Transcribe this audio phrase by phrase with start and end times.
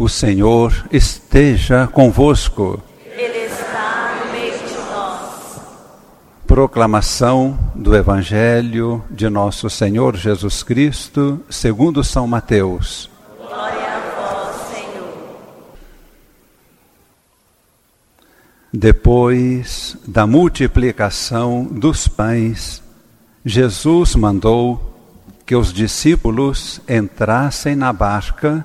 [0.00, 2.80] O Senhor esteja convosco.
[3.04, 5.60] Ele está no meio de nós.
[6.46, 13.10] Proclamação do Evangelho de Nosso Senhor Jesus Cristo, segundo São Mateus.
[13.38, 15.18] Glória a vós, Senhor.
[18.72, 22.80] Depois da multiplicação dos pães,
[23.44, 24.94] Jesus mandou
[25.44, 28.64] que os discípulos entrassem na barca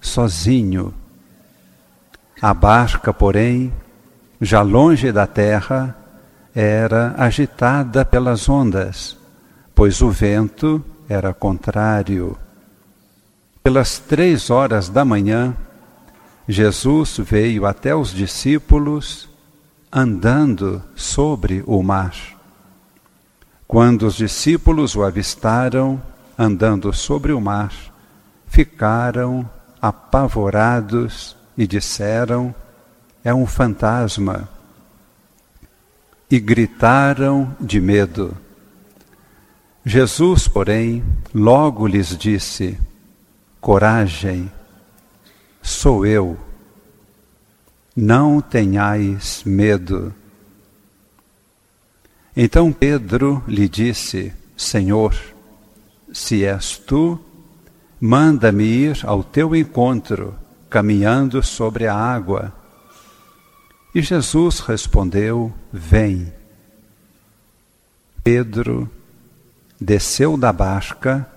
[0.00, 0.94] sozinho.
[2.40, 3.72] A barca, porém,
[4.40, 5.96] já longe da terra,
[6.54, 9.16] era agitada pelas ondas,
[9.74, 12.36] pois o vento era contrário.
[13.62, 15.54] Pelas três horas da manhã,
[16.48, 19.28] Jesus veio até os discípulos
[19.92, 22.14] andando sobre o mar.
[23.66, 26.00] Quando os discípulos o avistaram
[26.38, 27.72] andando sobre o mar,
[28.46, 29.48] ficaram
[29.80, 32.54] apavorados e disseram:
[33.24, 34.48] É um fantasma.
[36.30, 38.36] E gritaram de medo.
[39.84, 41.02] Jesus, porém,
[41.34, 42.78] logo lhes disse:
[43.60, 44.50] Coragem,
[45.62, 46.36] sou eu.
[47.96, 50.14] Não tenhais medo.
[52.36, 55.16] Então Pedro lhe disse: Senhor,
[56.12, 57.18] se és tu,
[58.00, 60.34] Manda-me ir ao teu encontro,
[60.70, 62.52] caminhando sobre a água.
[63.94, 66.32] E Jesus respondeu: Vem.
[68.22, 68.88] Pedro
[69.80, 71.28] desceu da barca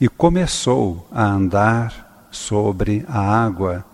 [0.00, 3.84] e começou a andar sobre a água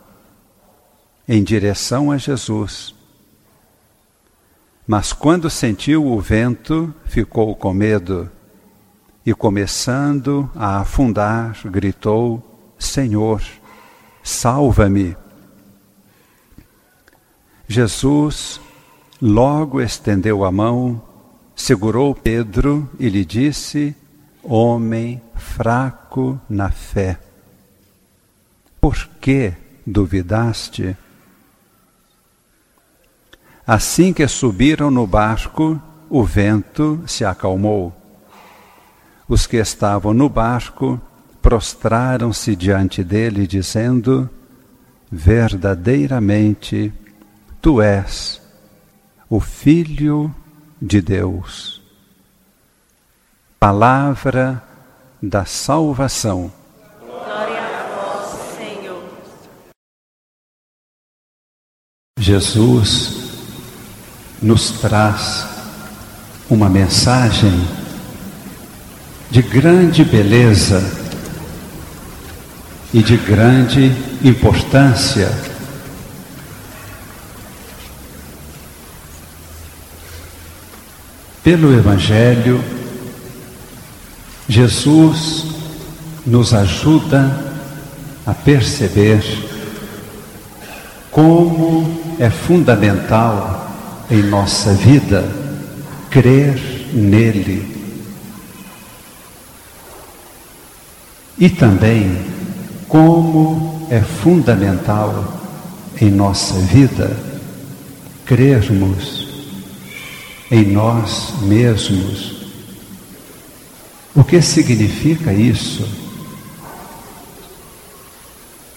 [1.26, 2.94] em direção a Jesus.
[4.86, 8.31] Mas quando sentiu o vento, ficou com medo
[9.24, 12.42] e, começando a afundar, gritou:
[12.78, 13.42] Senhor,
[14.22, 15.16] salva-me.
[17.68, 18.60] Jesus
[19.20, 21.00] logo estendeu a mão,
[21.54, 23.96] segurou Pedro e lhe disse:
[24.42, 27.18] Homem fraco na fé,
[28.80, 29.52] por que
[29.86, 30.96] duvidaste?
[33.64, 38.01] Assim que subiram no barco, o vento se acalmou.
[39.32, 41.00] Os que estavam no barco
[41.41, 44.28] prostraram-se diante dele, dizendo:
[45.10, 46.93] Verdadeiramente,
[47.59, 48.43] tu és
[49.31, 50.31] o Filho
[50.82, 51.81] de Deus.
[53.59, 54.62] Palavra
[55.22, 56.53] da salvação.
[57.00, 59.03] Glória a vós, Senhor.
[62.19, 63.32] Jesus
[64.43, 65.49] nos traz
[66.50, 67.81] uma mensagem
[69.32, 70.84] de grande beleza
[72.93, 73.91] e de grande
[74.22, 75.32] importância.
[81.43, 82.62] Pelo Evangelho,
[84.47, 85.47] Jesus
[86.26, 87.34] nos ajuda
[88.26, 89.25] a perceber
[91.10, 93.72] como é fundamental
[94.10, 95.26] em nossa vida
[96.10, 97.81] crer nele
[101.38, 102.19] e também
[102.88, 105.41] como é fundamental
[106.00, 107.16] em nossa vida
[108.25, 109.22] crermos
[110.50, 112.43] em nós mesmos.
[114.15, 115.88] O que significa isso?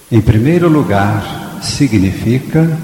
[0.10, 2.80] Em primeiro lugar, significa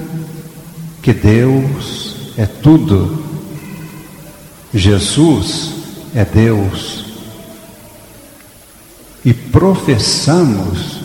[1.02, 3.24] que Deus é tudo.
[4.74, 5.74] Jesus
[6.14, 7.01] é Deus
[9.24, 11.02] e professamos,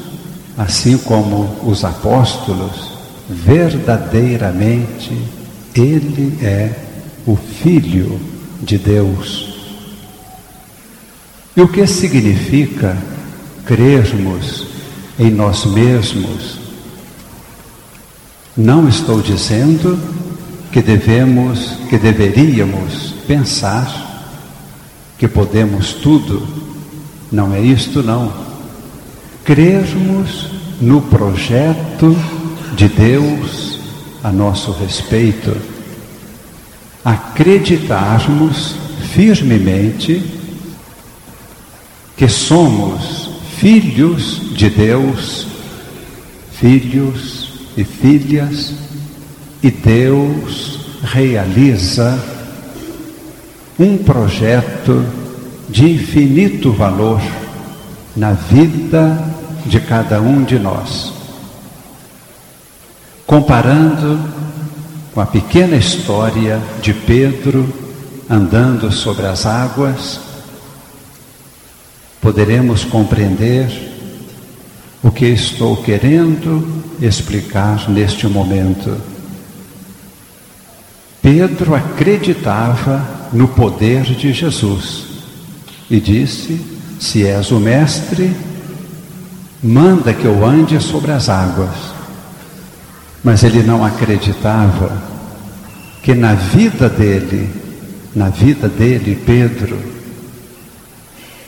[0.56, 2.92] assim como os apóstolos,
[3.28, 5.16] verdadeiramente
[5.74, 6.72] Ele é
[7.26, 8.18] o Filho
[8.62, 9.54] de Deus.
[11.56, 12.96] E o que significa
[13.64, 14.66] crermos
[15.18, 16.58] em nós mesmos?
[18.56, 19.98] Não estou dizendo
[20.72, 24.04] que devemos, que deveríamos pensar
[25.18, 26.65] que podemos tudo
[27.30, 28.32] não é isto, não.
[29.44, 30.50] Crermos
[30.80, 32.16] no projeto
[32.76, 33.78] de Deus
[34.22, 35.56] a nosso respeito,
[37.04, 38.74] acreditarmos
[39.12, 40.22] firmemente
[42.16, 45.46] que somos filhos de Deus,
[46.52, 48.72] filhos e filhas,
[49.62, 52.22] e Deus realiza
[53.78, 55.04] um projeto
[55.76, 57.20] de infinito valor
[58.16, 59.22] na vida
[59.66, 61.12] de cada um de nós.
[63.26, 64.18] Comparando
[65.12, 67.70] com a pequena história de Pedro
[68.26, 70.18] andando sobre as águas,
[72.22, 73.68] poderemos compreender
[75.02, 76.66] o que estou querendo
[77.02, 78.96] explicar neste momento.
[81.20, 85.15] Pedro acreditava no poder de Jesus
[85.90, 86.60] e disse:
[86.98, 88.34] Se és o Mestre,
[89.62, 91.94] manda que eu ande sobre as águas.
[93.22, 95.02] Mas ele não acreditava
[96.02, 97.50] que na vida dele,
[98.14, 99.78] na vida dele, Pedro,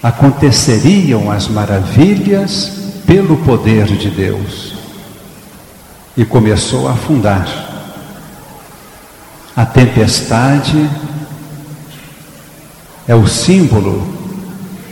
[0.03, 2.73] aconteceriam as maravilhas
[3.07, 4.75] pelo poder de Deus.
[6.17, 7.47] E começou a afundar.
[9.55, 10.89] A tempestade
[13.07, 14.18] é o símbolo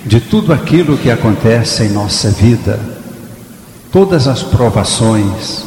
[0.07, 2.79] de tudo aquilo que acontece em nossa vida,
[3.91, 5.65] todas as provações,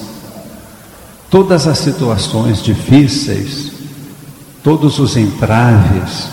[1.30, 3.74] todas as situações difíceis,
[4.64, 6.30] todos os entraves,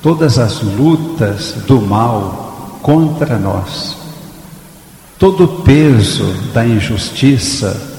[0.00, 3.96] todas as lutas do mal contra nós,
[5.18, 7.90] todo o peso da injustiça,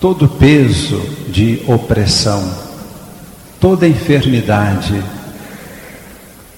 [0.00, 2.52] todo o peso de opressão,
[3.60, 5.00] toda enfermidade,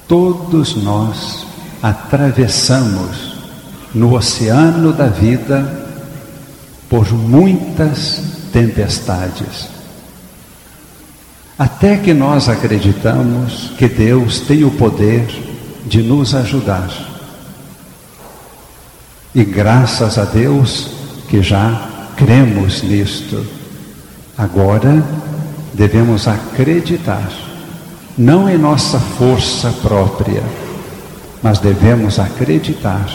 [0.08, 1.45] todos nós
[1.82, 3.36] atravessamos
[3.94, 5.86] no oceano da vida
[6.88, 9.68] por muitas tempestades.
[11.58, 15.26] Até que nós acreditamos que Deus tem o poder
[15.86, 16.90] de nos ajudar.
[19.34, 20.90] E graças a Deus
[21.28, 23.46] que já cremos nisto.
[24.36, 25.02] Agora
[25.72, 27.30] devemos acreditar
[28.16, 30.42] não em nossa força própria,
[31.42, 33.06] mas devemos acreditar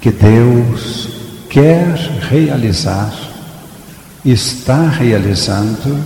[0.00, 1.08] que Deus
[1.48, 1.94] quer
[2.30, 3.12] realizar,
[4.24, 5.98] está realizando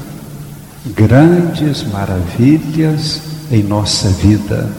[0.87, 4.71] grandes maravilhas em nossa vida.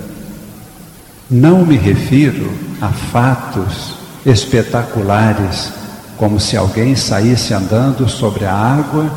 [1.30, 2.52] Não me refiro
[2.82, 3.96] a fatos
[4.26, 5.72] espetaculares,
[6.18, 9.12] como se alguém saísse andando sobre a água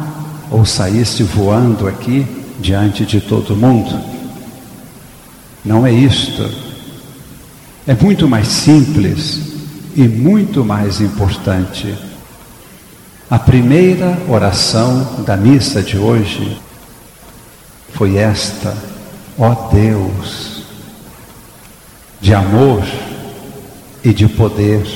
[0.50, 2.26] ou saísse voando aqui
[2.60, 4.00] diante de todo mundo.
[5.64, 6.73] Não é isto.
[7.86, 9.40] É muito mais simples
[9.94, 11.94] e muito mais importante.
[13.28, 16.58] A primeira oração da missa de hoje
[17.92, 18.74] foi esta:
[19.38, 20.62] ó Deus,
[22.22, 22.82] de amor
[24.02, 24.86] e de poder,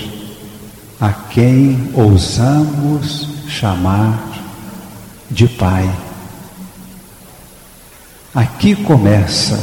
[0.98, 4.18] a quem ousamos chamar
[5.30, 5.94] de Pai.
[8.34, 9.58] Aqui começa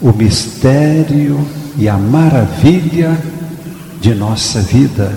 [0.00, 1.44] o mistério
[1.78, 3.16] e a maravilha
[4.00, 5.16] de nossa vida.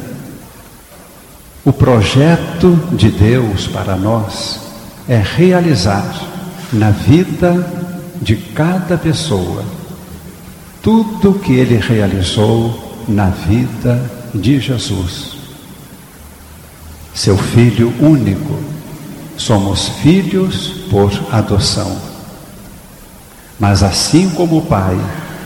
[1.65, 4.59] O projeto de Deus para nós
[5.07, 6.05] é realizar
[6.71, 7.67] na vida
[8.21, 9.65] de cada pessoa
[10.81, 13.99] tudo que ele realizou na vida
[14.33, 15.37] de Jesus.
[17.13, 18.59] Seu filho único.
[19.37, 21.97] Somos filhos por adoção.
[23.59, 24.97] Mas assim como o Pai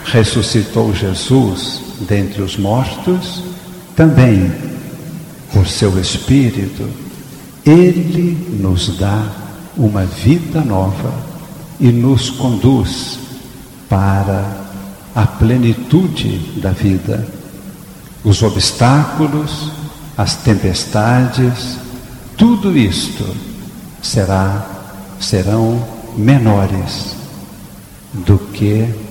[0.06, 3.42] ressuscitou Jesus dentre os mortos,
[3.96, 4.52] também,
[5.54, 6.88] por seu Espírito,
[7.66, 9.26] Ele nos dá
[9.78, 11.14] uma vida nova
[11.80, 13.20] e nos conduz
[13.90, 14.66] para
[15.14, 17.26] a plenitude da vida.
[18.24, 19.72] Os obstáculos,
[20.18, 21.78] as tempestades,
[22.38, 23.26] tudo isto
[24.02, 24.66] será,
[25.20, 25.86] serão
[26.18, 27.16] menores
[28.14, 29.05] do que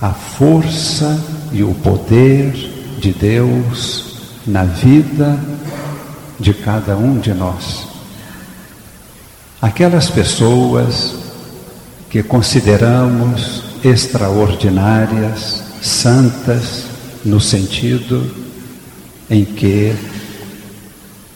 [0.00, 1.18] a força
[1.52, 2.52] e o poder
[2.98, 5.38] de Deus na vida
[6.38, 7.86] de cada um de nós.
[9.60, 11.16] Aquelas pessoas
[12.10, 16.84] que consideramos extraordinárias, santas,
[17.24, 18.30] no sentido
[19.28, 19.94] em que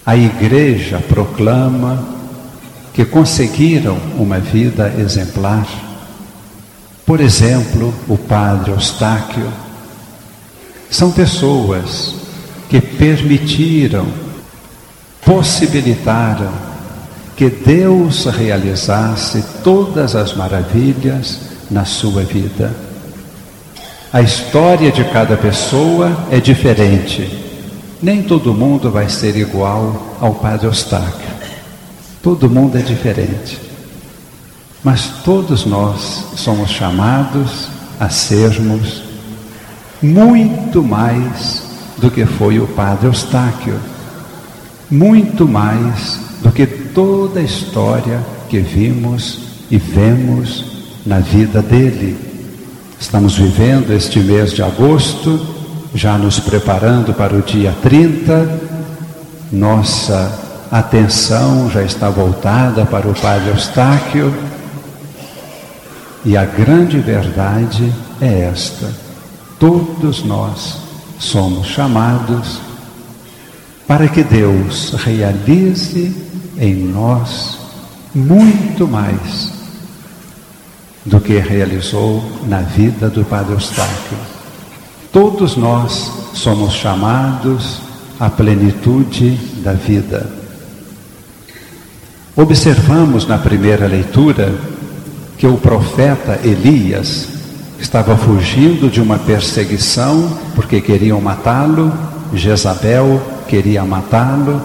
[0.05, 2.21] a Igreja proclama
[2.93, 5.67] que conseguiram uma vida exemplar
[7.11, 9.53] por exemplo, o padre Eustáquio.
[10.89, 12.15] São pessoas
[12.69, 14.07] que permitiram
[15.27, 16.53] possibilitaram
[17.37, 22.73] que Deus realizasse todas as maravilhas na sua vida.
[24.13, 27.29] A história de cada pessoa é diferente.
[28.01, 31.29] Nem todo mundo vai ser igual ao Padre Eustáquio.
[32.23, 33.70] Todo mundo é diferente.
[34.83, 37.69] Mas todos nós somos chamados
[37.99, 39.03] a sermos
[40.03, 41.63] muito mais
[41.99, 43.79] do que foi o Padre Eustáquio,
[44.91, 50.65] muito mais do que toda a história que vimos e vemos
[51.05, 52.19] na vida dele.
[52.99, 55.47] Estamos vivendo este mês de agosto,
[55.95, 58.61] já nos preparando para o dia 30,
[59.53, 60.39] nossa
[60.71, 64.33] atenção já está voltada para o Padre Eustáquio,
[66.25, 68.93] e a grande verdade é esta:
[69.59, 70.77] todos nós
[71.19, 72.61] somos chamados
[73.87, 76.15] para que Deus realize
[76.59, 77.59] em nós
[78.15, 79.53] muito mais
[81.05, 84.19] do que realizou na vida do Padre Eustáquio.
[85.13, 87.81] Todos nós somos chamados
[88.19, 89.31] à plenitude
[89.63, 90.31] da vida.
[92.37, 94.55] Observamos na primeira leitura
[95.41, 97.27] que o profeta Elias
[97.81, 101.91] estava fugindo de uma perseguição porque queriam matá-lo,
[102.35, 104.61] Jezabel queria matá-lo,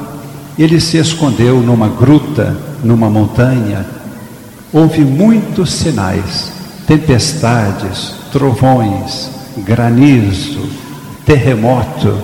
[0.59, 3.85] ele se escondeu numa gruta, numa montanha.
[4.73, 6.51] Houve muitos sinais,
[6.85, 9.29] tempestades, trovões,
[9.59, 10.67] granizo,
[11.25, 12.19] terremoto.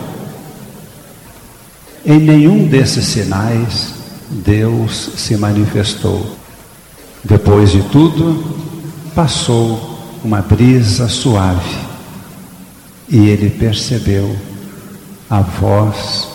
[2.05, 3.93] Em nenhum desses sinais
[4.29, 6.40] Deus se manifestou.
[7.23, 8.43] Depois de tudo,
[9.13, 11.75] passou uma brisa suave
[13.07, 14.35] e ele percebeu
[15.29, 16.27] a voz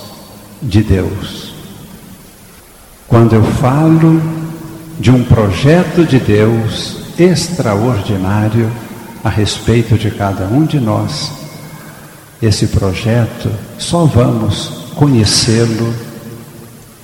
[0.62, 1.54] de Deus.
[3.08, 4.20] Quando eu falo
[4.98, 8.70] de um projeto de Deus extraordinário
[9.24, 11.32] a respeito de cada um de nós,
[12.40, 15.94] esse projeto só vamos conhecê-lo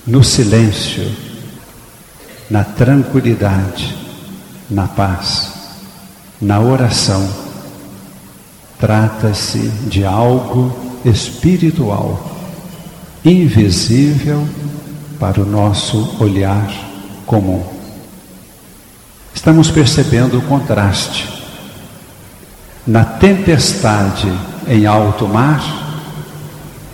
[0.05, 1.32] no silêncio
[2.53, 3.97] na tranquilidade,
[4.69, 5.53] na paz,
[6.39, 7.27] na oração.
[8.79, 9.57] Trata-se
[9.87, 10.71] de algo
[11.03, 12.31] espiritual,
[13.25, 14.47] invisível
[15.19, 16.71] para o nosso olhar
[17.25, 17.63] comum.
[19.33, 21.27] Estamos percebendo o contraste.
[22.85, 24.31] Na tempestade
[24.67, 26.05] em alto mar,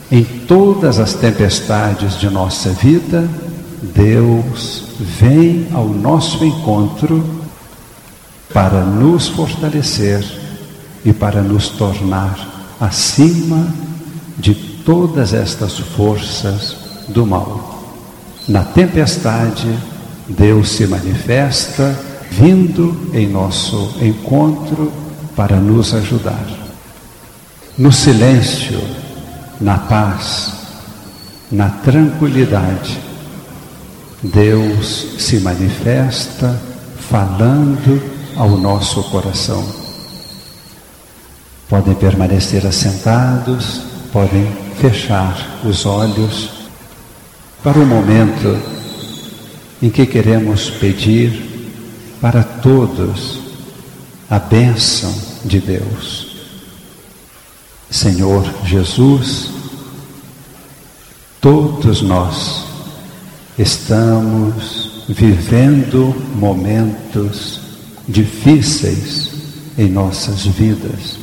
[0.09, 3.27] em todas as tempestades de nossa vida,
[3.81, 7.23] Deus vem ao nosso encontro
[8.53, 10.25] para nos fortalecer
[11.05, 13.67] e para nos tornar acima
[14.37, 16.75] de todas estas forças
[17.07, 17.83] do mal.
[18.47, 19.77] Na tempestade,
[20.27, 21.97] Deus se manifesta
[22.31, 24.91] vindo em nosso encontro
[25.35, 26.45] para nos ajudar.
[27.77, 28.79] No silêncio,
[29.59, 30.53] na paz,
[31.51, 33.08] na tranquilidade,
[34.21, 36.59] Deus se manifesta
[37.09, 38.01] falando
[38.35, 39.65] ao nosso coração.
[41.69, 44.45] Podem permanecer assentados, podem
[44.79, 46.49] fechar os olhos
[47.63, 48.61] para o momento
[49.81, 51.47] em que queremos pedir
[52.19, 53.39] para todos
[54.29, 55.13] a bênção
[55.45, 56.27] de Deus.
[57.89, 59.49] Senhor Jesus,
[61.39, 62.68] todos nós
[63.59, 67.59] Estamos vivendo momentos
[68.07, 69.31] difíceis
[69.77, 71.17] em nossas vidas.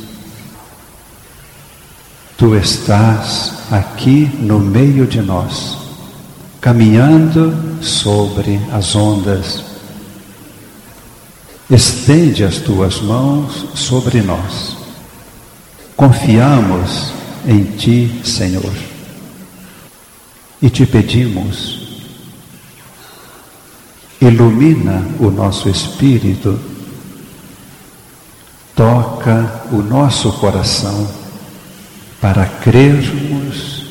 [2.37, 5.79] Tu estás aqui no meio de nós,
[6.61, 9.63] caminhando sobre as ondas.
[11.71, 14.77] Estende as tuas mãos sobre nós.
[15.95, 17.11] Confiamos
[17.47, 18.73] em Ti, Senhor,
[20.61, 21.86] e te pedimos
[24.19, 26.59] ilumina o nosso espírito,
[28.75, 31.07] toca o nosso coração
[32.19, 33.85] para crermos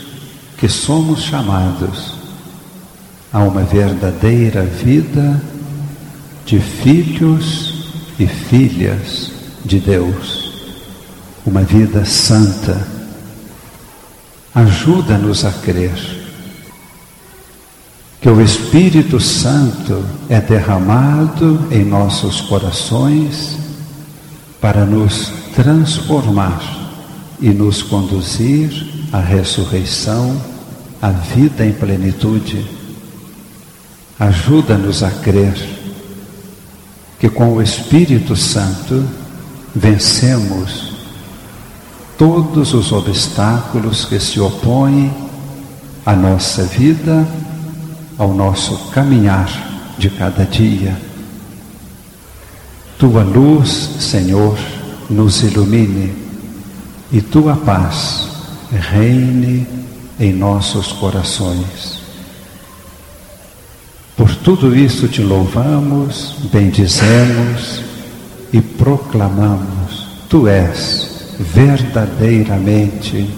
[0.56, 2.14] que somos chamados
[3.32, 5.40] a uma verdadeira vida
[6.44, 9.30] de filhos e filhas
[9.64, 10.52] de Deus,
[11.44, 12.86] uma vida santa.
[14.54, 16.25] Ajuda-nos a crer
[18.20, 23.58] que o Espírito Santo é derramado em nossos corações
[24.60, 26.60] para nos transformar
[27.40, 28.70] e nos conduzir
[29.12, 30.40] à ressurreição,
[31.00, 32.64] à vida em plenitude.
[34.18, 35.54] Ajuda-nos a crer
[37.18, 39.04] que com o Espírito Santo
[39.74, 40.96] vencemos
[42.16, 45.12] todos os obstáculos que se opõem
[46.04, 47.26] à nossa vida,
[48.18, 49.48] ao nosso caminhar
[49.98, 50.96] de cada dia.
[52.98, 53.68] Tua luz,
[54.00, 54.58] Senhor,
[55.10, 56.14] nos ilumine
[57.12, 58.28] e tua paz
[58.72, 59.66] reine
[60.18, 62.00] em nossos corações.
[64.16, 67.82] Por tudo isso te louvamos, bendizemos
[68.52, 73.28] e proclamamos: Tu és verdadeiramente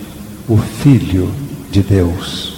[0.48, 1.34] o Filho
[1.70, 2.57] de Deus.